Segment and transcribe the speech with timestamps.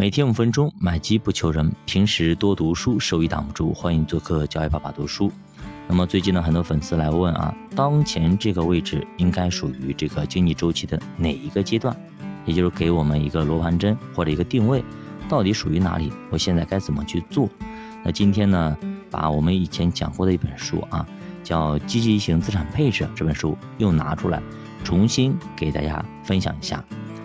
[0.00, 1.70] 每天五分钟，买机不求人。
[1.84, 3.70] 平时多读书，收益挡不住。
[3.74, 5.30] 欢迎做客教育爸爸读书。
[5.86, 11.94] 那么最近呢，很多粉丝来问啊，当前这个位置应该属于这个经济周期的哪一个阶段？
[12.46, 14.82] 也就是给我们一个罗盘针或者一个定位，
[15.28, 16.10] 到底属于哪里？
[16.30, 17.46] 我现在该怎么去做？
[18.02, 18.74] 那今天呢，
[19.10, 21.06] 把我们以前讲过的一本书啊，
[21.44, 24.42] 叫《积极型资产配置》这本书又拿出来，
[24.82, 26.82] 重新给大家分享一下。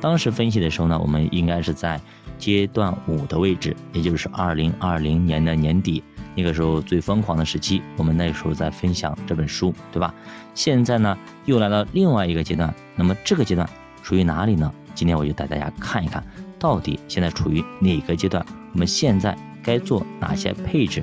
[0.00, 2.00] 当时分析的时候呢，我们应该是在。
[2.38, 6.02] 阶段五的位置，也就是二零二零年的年底，
[6.34, 10.14] 那个时候最疯狂的时期，我们那时候在分享这本书，对吧？
[10.54, 13.68] 现在呢，又来到另外一个阶段，那么这个阶段
[14.02, 14.72] 属于哪里呢？
[14.94, 16.24] 今天我就带大家看一看，
[16.58, 18.44] 到底现在处于哪个阶段？
[18.72, 21.02] 我们现在该做哪些配置？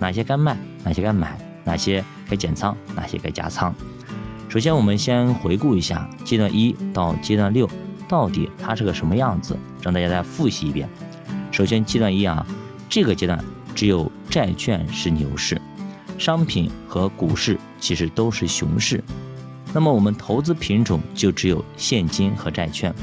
[0.00, 0.56] 哪些该卖？
[0.84, 1.38] 哪些该买？
[1.64, 2.76] 哪些该减仓？
[2.94, 3.74] 哪些该加仓？
[4.48, 7.68] 首先，我们先回顾一下阶段一到阶段六。
[8.08, 9.56] 到底它是个什么样子？
[9.82, 10.88] 让大家再复习一遍。
[11.52, 12.46] 首先，阶段一啊，
[12.88, 13.38] 这个阶段
[13.74, 15.60] 只有债券是牛市，
[16.18, 19.04] 商品和股市其实都是熊市。
[19.74, 22.94] 那么我们投资品种就只有现金和债券。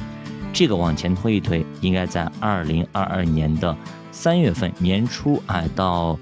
[0.51, 3.75] 这个往前推一推，应该在二零二二年的
[4.11, 6.17] 三月份年初哎到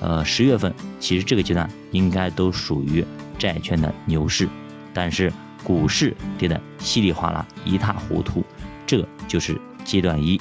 [0.00, 3.04] 呃十月份，其实这个阶段应该都属于
[3.38, 4.48] 债券的牛市，
[4.94, 5.32] 但是。
[5.64, 8.44] 股市跌得稀里哗啦，一塌糊涂，
[8.86, 10.40] 这就是阶段一。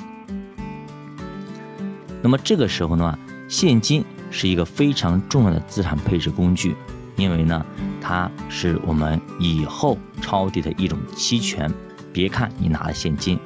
[2.22, 6.76] 那么这个时候呢，现金是一个非常重要的资产配置工具，
[7.16, 7.66] 因为呢，
[8.02, 11.72] 它是我们以后抄底的一种期权。
[12.14, 13.40] 别看你拿了现金，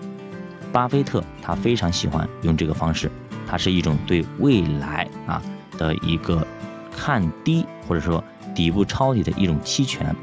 [0.72, 3.12] 巴菲特他非常喜欢用这个方式，
[3.46, 5.42] 它是一种对未来啊
[5.78, 6.48] 的一个
[6.96, 8.24] 看低或者说
[8.56, 10.16] 底部抄底的一种期权。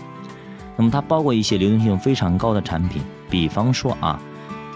[0.78, 4.18] 那么它包括一些流动性非常高的产品，比方说啊，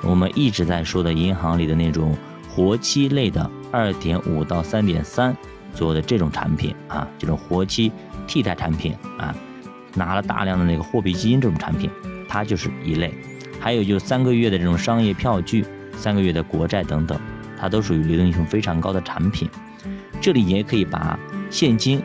[0.02, 2.12] 我们一直在说的银行里的那种
[2.50, 5.34] 活期类的二点五到三点三
[5.72, 7.92] 左右的这种产品啊，这种活期
[8.26, 9.32] 替代产品啊，
[9.94, 11.88] 拿了大量的那个货币基金这种产品，
[12.28, 13.14] 它就是一类。
[13.60, 15.64] 还有就是三个月的这种商业票据、
[15.96, 17.16] 三个月的国债等等，
[17.56, 19.48] 它都属于流动性非常高的产品。
[20.20, 21.16] 这里也可以把
[21.48, 22.02] 现金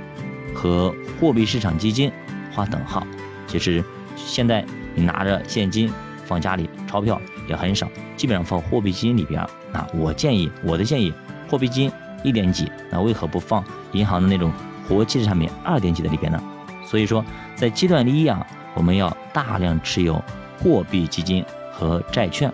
[0.54, 2.12] 和货币市场基金
[2.54, 3.06] 划等号。
[3.48, 3.84] 其实，
[4.16, 4.64] 现在
[4.94, 5.92] 你拿着现金
[6.26, 9.42] 放家里，钞票也很少，基本上放货币基金里边。
[9.74, 11.14] 啊，我建议，我的建议，
[11.50, 11.92] 货币基金
[12.24, 14.52] 一点几，那为何不放银行的那种
[14.88, 16.42] 活期的产品二点几的里边呢？
[16.86, 17.24] 所以说，
[17.56, 20.24] 在阶段一啊，我们要大量持有
[20.58, 22.52] 货币基金和债券。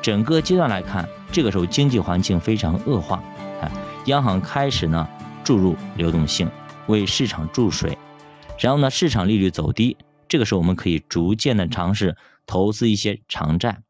[0.00, 3.22] 整个阶段来看，这个时候经济环境非常恶化，
[3.60, 3.70] 啊，
[4.06, 5.06] 央行开始呢
[5.44, 6.50] 注入流动性，
[6.86, 7.96] 为市场注水，
[8.58, 9.96] 然后呢，市场利率走低。
[10.28, 12.16] 这个时候，我们可以逐渐的尝试
[12.46, 13.80] 投资一些长债，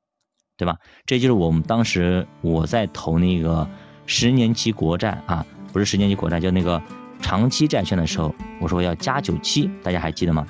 [0.56, 0.76] 对吧？
[1.06, 3.68] 这就是我们当时我在投那个
[4.06, 6.80] 十年期国债啊，不是十年期国债，叫那个
[7.20, 10.46] 长期债券的时候，我说要加九期，大家还记得吗？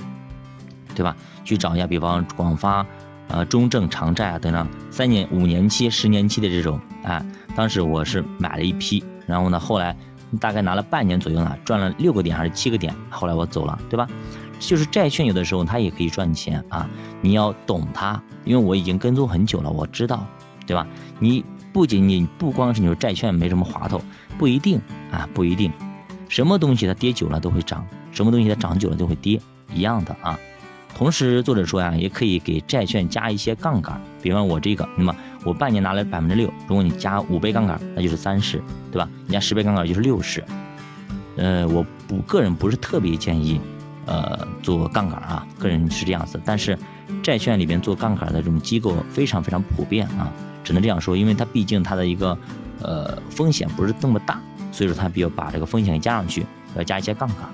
[0.95, 1.17] 对吧？
[1.45, 2.85] 去找一下，比方广发、
[3.29, 7.25] 呃中证长债啊等等，三年、五年期、十年期的这种，啊，
[7.55, 9.97] 当时我是买了一批，然后呢，后来
[10.41, 14.09] 大概拿了半年左右呢，赚了六个点还是七个点，后来我走了，对吧？
[14.59, 16.89] 就是债券有的时候它也可以赚钱啊，
[17.21, 20.27] 你要懂它，因为我已经跟踪很久了，我知道，
[20.67, 20.87] 对吧？
[21.19, 24.01] 你不仅仅不光是你说债券没什么滑头，
[24.37, 24.81] 不一定
[25.11, 25.73] 啊，不一定，
[26.29, 29.41] 什么东西它跌久了都会涨，什么东西它涨久了都会跌，
[29.73, 30.39] 一样的啊。
[30.97, 35.15] 同时作者说呀，也可以给债券加一些杠杆，比方我这个，那么
[35.45, 39.09] 我半年拿了百分之六，如果你加五倍杠杆，那就是三十，对吧？
[39.27, 40.43] 你加十倍杠杆就是六十。
[41.37, 43.61] 呃，我不个人不是特别建议。
[44.09, 46.79] 呃，做杠杆啊，个人是这样子，但是
[47.23, 50.33] 债券里边做杠杆的这种机构非常非常普遍啊，
[50.65, 52.39] 只能这样说，因为它毕竟它的一个
[52.81, 54.41] 呃风险不是那么大，
[54.73, 57.51] 所以说它比较把这个风险给加上去，要加一些杠杆。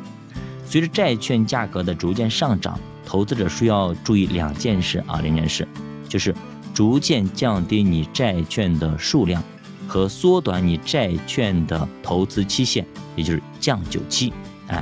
[0.64, 5.66] 随着债券价格的逐渐上涨，投资者需要注意两件事啊，两件事
[6.08, 6.32] 就是
[6.72, 9.42] 逐渐降低你债券的数量
[9.88, 12.86] 和缩短你债券的投资期限，
[13.16, 14.32] 也就是降九期，
[14.68, 14.80] 哎。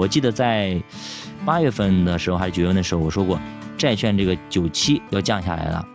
[0.00, 0.82] 我记得在
[1.44, 3.38] 八月份的时候还是九月份的时候，我说过
[3.76, 5.86] 债券这个九期要降下来了，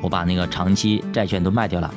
[0.00, 1.94] 我把那个长期债券都卖掉了，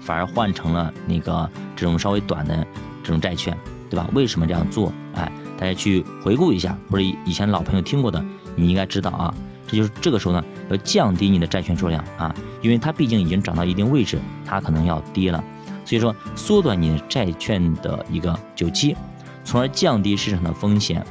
[0.00, 2.66] 反而换成了那个这种稍微短的
[3.04, 3.56] 这种债券，
[3.88, 4.10] 对吧？
[4.14, 4.92] 为什么这样做？
[5.14, 8.24] 哎，大家去回顾一下，或者以前老朋友听过的，
[8.56, 9.32] 你应该知道啊。
[9.68, 15.44] 这就是这个时候呢，要降低你的债券数量啊，因为它毕竟已经涨到一定位置，它可能要跌了，
[15.84, 18.96] 所以说缩短你债券的一个久期。
[19.44, 21.04] 从而降低市场的风险，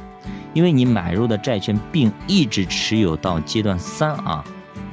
[0.52, 4.44] 因为你买入的债券并一直持有到阶段三啊，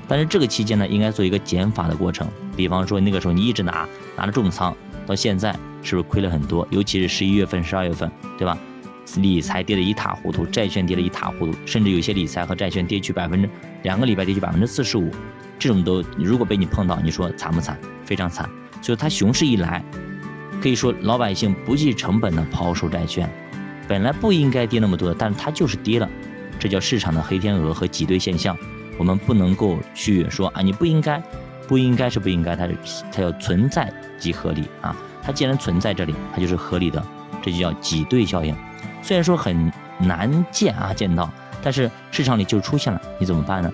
[0.07, 2.27] 但是这个期间呢，应该做一个减法的过程。
[2.55, 5.51] 比方说那个时候你一直拿拿着重仓，到现在
[5.81, 6.67] 是不是亏了很多？
[6.69, 8.57] 尤其是十一月份、十二月份，对吧？
[9.17, 13.49] 理财跌得一塌糊涂，债券跌得一塌糊涂，甚至有些理财和债券跌去百分之
[13.83, 15.11] 两个礼拜跌去百分之四十五，
[15.59, 17.77] 这种都如果被你碰到，你说惨不惨？
[18.05, 18.49] 非常惨。
[18.81, 19.83] 所以它熊市一来，
[20.61, 23.27] 可以说老百姓不计成本的抛售债券，
[23.87, 26.07] 本来不应该跌那么多的，但是它就是跌了，
[26.59, 28.55] 这叫市场的黑天鹅和挤兑现象。
[28.97, 31.21] 我们不能够去说啊，你不应该，
[31.67, 32.67] 不应该是不应该，它
[33.11, 37.03] 它要存在即合理啊，它既然存在这里，它就是合理的，
[37.41, 38.55] 这就叫挤兑效应。
[39.01, 41.27] 虽然说很难见啊，见到，
[41.63, 43.73] 但是市场里就出现了，你怎么办呢？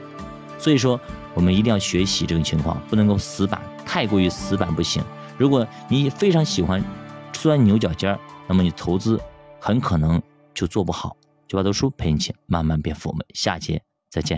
[0.58, 0.98] 所以说，
[1.34, 5.04] 我们一定要学习这种情况，不能够死板，太过于死板不行。
[5.38, 6.84] 如果你非常喜欢
[7.32, 9.22] 钻牛角尖儿，那么你投资
[9.62, 10.22] 很可能
[10.54, 11.16] 就做不好。
[11.48, 13.80] 九八读书陪你一起慢慢变富，我们下节
[14.10, 14.36] 再见。